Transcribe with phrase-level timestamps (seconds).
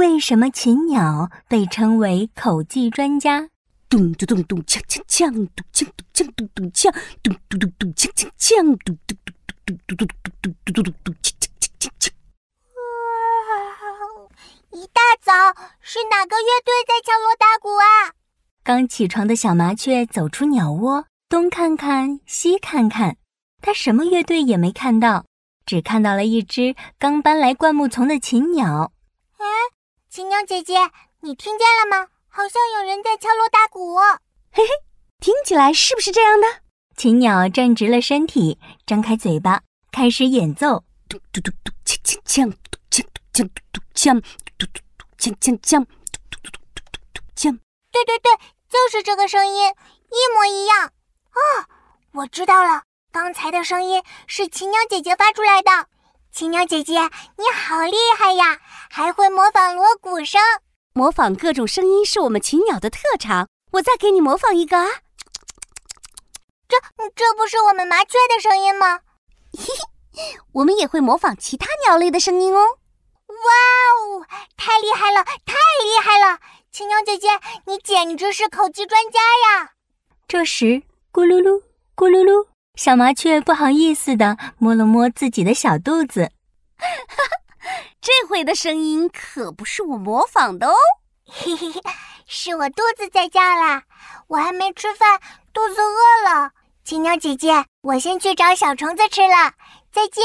[0.00, 3.50] 为什么禽鸟被称为口技专家？
[3.86, 6.90] 咚咚咚咚锵锵锵，咚锵咚锵咚咚锵，
[7.22, 9.34] 咚咚咚咚锵锵锵，咚咚咚
[9.66, 12.08] 咚咚咚咚咚咚咚咚咚锵锵锵锵锵。
[12.76, 12.80] 哇！
[14.70, 15.34] 一大早
[15.82, 18.16] 是哪个乐队在敲锣打鼓啊？
[18.64, 23.18] 刚起床的小麻雀走出鸟窝，东看看，西看看，
[23.60, 25.26] 它什么乐队也没看到，
[25.66, 28.92] 只看到了一只刚搬来灌木丛的禽鸟。
[29.36, 29.46] 哎，
[30.20, 30.74] 禽鸟姐姐，
[31.20, 32.08] 你听见了吗？
[32.28, 33.96] 好像有人在敲锣打鼓。
[34.52, 34.68] 嘿嘿，
[35.18, 36.46] 听起来是不是这样的？
[36.94, 40.84] 琴鸟站直了身体，张开嘴巴，开始演奏。
[41.08, 44.20] 嘟嘟嘟嘟锵锵锵，嘟锵嘟锵嘟嘟锵，
[44.58, 45.86] 咚咚咚锵锵锵，咚
[46.42, 47.58] 咚咚咚咚咚锵。
[47.90, 48.30] 对对对，
[48.68, 50.88] 就是这个声音，一模一样。
[50.88, 51.64] 哦，
[52.12, 55.88] 我知道了，刚才的声音是琴鸟姐姐发出来的。
[56.32, 56.94] 禽鸟姐姐，
[57.36, 60.40] 你好厉害呀，还会模仿锣鼓声。
[60.92, 63.48] 模仿各种声音是我们禽鸟的特长。
[63.72, 64.86] 我再给你模仿一个啊！
[66.68, 66.76] 这
[67.14, 69.00] 这不是我们麻雀的声音吗？
[69.52, 69.64] 嘿
[70.12, 72.58] 嘿，我们也会模仿其他鸟类的声音哦。
[72.58, 73.36] 哇
[74.00, 76.38] 哦，太厉害了，太厉害了！
[76.72, 77.28] 青鸟姐姐，
[77.66, 79.70] 你简直是口技专家呀！
[80.26, 81.62] 这时，咕噜噜，
[81.94, 82.46] 咕噜噜，
[82.80, 86.32] 小麻雀不好意思的摸了摸自己的小肚子。
[86.78, 87.68] 哈哈，
[88.00, 90.74] 这回的声音可不是我模仿的哦。
[91.26, 91.82] 嘿嘿嘿，
[92.26, 93.82] 是我肚子在叫啦，
[94.28, 95.20] 我还没吃饭，
[95.52, 96.52] 肚子饿了。
[96.82, 99.52] 青鸟姐姐，我先去找小虫子吃了，
[99.92, 100.24] 再见。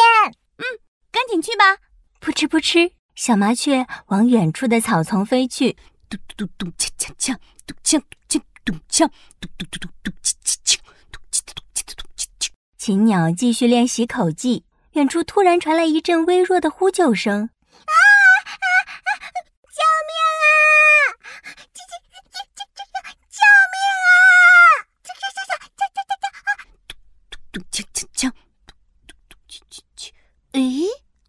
[0.56, 0.64] 嗯，
[1.12, 1.80] 赶紧去吧。
[2.22, 5.76] 扑哧扑哧，小麻雀往远处的草丛飞去。
[6.08, 9.10] 咚咚咚咚锵锵锵，咚锵咚锵咚锵，
[9.42, 10.78] 咚咚咚咚咚锵锵锵
[12.86, 17.42] 琴鸟继续练习口技远处突然传来一阵微弱的呼救声。
[17.42, 17.94] 啊
[18.46, 19.10] 啊啊
[19.74, 20.14] 救命
[20.46, 20.46] 啊！
[21.74, 22.86] 叽叽叽叽叽叽
[23.34, 23.42] 救
[23.74, 24.86] 命啊！
[25.02, 26.62] 救这这这这这这啊！
[27.50, 28.30] 咚咚咚锵锵锵
[28.68, 28.78] 咚
[29.08, 30.14] 咚咚锵锵
[30.52, 30.86] 诶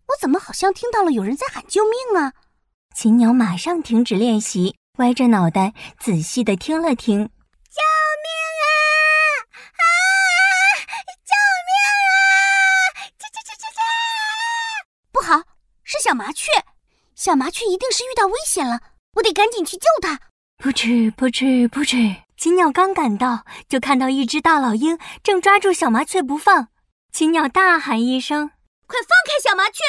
[0.08, 2.34] 我怎么好像听到了有人在喊救命啊
[2.94, 8.45] 琴鸟马上停止练习歪着脑袋仔细的听了听救命
[16.16, 16.50] 麻雀！
[17.14, 18.80] 小麻雀一定是遇到危险了，
[19.14, 20.20] 我得赶紧去救它。
[20.58, 26.68] 扑哧扑哧扑哧，禽鸟刚赶到，就看到一只大老鹰正抓住小麻雀不放。
[27.12, 28.50] 禽鸟大喊一声
[28.88, 29.82] ：“快放开小麻雀！”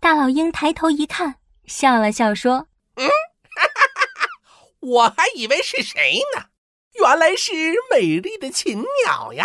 [0.00, 4.28] 大老鹰抬头一看，笑了笑说：“嗯，哈哈哈哈
[4.80, 6.46] 我还以为是谁呢，
[6.94, 7.52] 原来是
[7.90, 9.44] 美丽的禽鸟呀！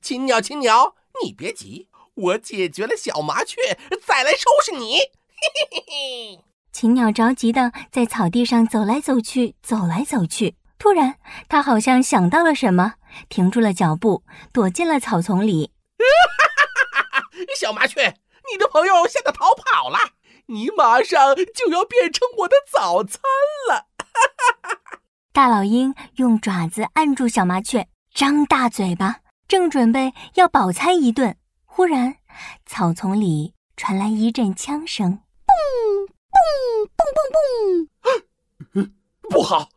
[0.00, 4.98] 禽鸟，禽鸟，你别急，我解决了小麻雀，再来收拾你。”
[5.36, 6.44] 嘿嘿嘿嘿。
[6.72, 10.56] 禽鸟着急的在草地上走来走去，走来走去。
[10.78, 11.16] 突然，
[11.48, 12.94] 它好像想到了什么，
[13.28, 15.72] 停住了脚步，躲进了草丛里。
[17.58, 18.16] 小麻雀，
[18.52, 19.98] 你的朋友吓得逃跑了，
[20.46, 23.20] 你马上就要变成我的早餐
[23.70, 23.86] 了。
[25.32, 32.16] 大老鹰用爪子按住小麻雀，张大嘴巴，正准备要饱餐一顿，忽然，
[32.66, 35.20] 草丛里传来一阵枪声，
[35.54, 37.02] 嘣嘣嘣
[38.72, 38.90] 嘣嘣！
[39.30, 39.68] 不好，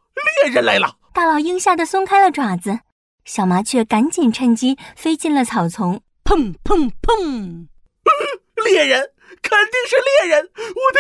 [0.44, 0.98] 猎人来了！
[1.14, 2.80] 大老鹰吓得松开了爪子，
[3.26, 7.68] 小麻雀赶紧趁机飞进了草丛，砰砰砰！
[8.66, 9.12] 猎人，
[9.42, 9.96] 肯定是
[10.26, 10.50] 猎人！
[10.56, 10.98] 我得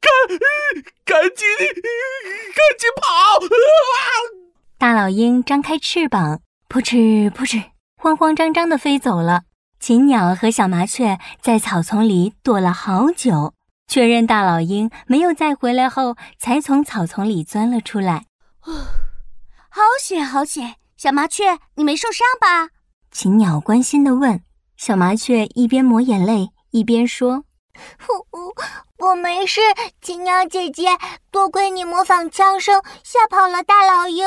[0.00, 0.10] 赶
[1.04, 3.06] 赶紧赶紧跑！
[3.36, 3.48] 啊！
[4.78, 7.64] 大老鹰张开翅膀，扑哧扑哧，
[7.96, 9.42] 慌慌张张的飞走了。
[9.78, 13.54] 禽鸟和小麻雀在草丛里躲了好久，
[13.90, 18.26] 确认大老鹰没有再回来后，才从草丛里钻了出来。
[19.68, 20.76] 好险好险！
[20.96, 22.68] 小麻雀，你没受伤吧？
[23.10, 24.44] 禽鸟关心地问。
[24.76, 27.42] 小麻雀一边抹眼泪，一边说：
[28.30, 28.54] “我
[29.08, 29.60] 我没事，
[30.00, 30.96] 禽鸟姐姐，
[31.32, 34.24] 多亏你模仿枪声吓跑了大老鹰。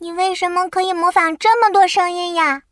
[0.00, 2.64] 你为什么可以模仿这么多声音呀？”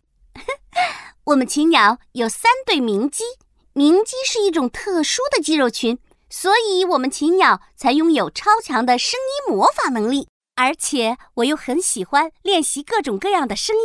[1.25, 3.25] 我们禽鸟有三对鸣鸡，
[3.73, 5.99] 鸣鸡是一种特殊的肌肉群，
[6.31, 10.29] 所以我们禽鸟才拥有超强的声音魔法能力。
[10.57, 13.83] 而且我又很喜欢练习各种各样的声音。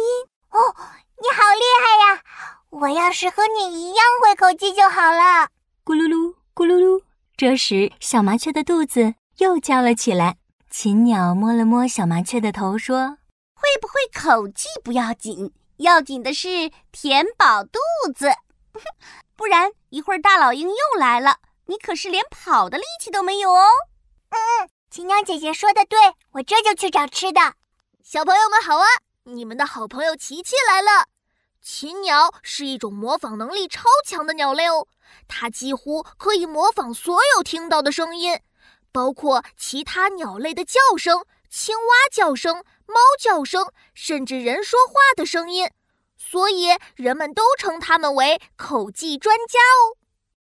[0.49, 0.75] 哦，
[1.21, 2.23] 你好厉害呀！
[2.71, 5.49] 我要是和你一样会口技就好了。
[5.85, 7.03] 咕噜噜，咕噜噜。
[7.37, 10.37] 这时，小麻雀的肚子又叫了起来。
[10.71, 13.19] 禽鸟摸了摸小麻雀的头，说
[13.53, 17.79] ：“会不会口技不要紧，要紧的是填饱肚
[18.15, 18.31] 子。
[19.37, 23.67] 不然一会儿大老鹰又来了，你可是连跑的力气都没有哦。”
[24.29, 25.99] 嗯，禽鸟鸟姐姐说的对，
[26.31, 27.39] 我这就去找吃的。
[28.03, 28.85] 小朋友们好啊，
[29.23, 31.07] 你们的好朋友琪琪来了。
[31.61, 34.87] 琴鸟是一种模仿能力超强的鸟类哦，
[35.27, 38.41] 它几乎可以模仿所有听到的声音，
[38.91, 45.71] 包括其他鸟类的叫声、青蛙叫声、猫叫声，甚至人说话的声音。
[46.17, 49.95] 所以人们都称它们为口技专家哦。